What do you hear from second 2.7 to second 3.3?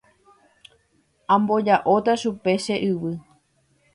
yvy.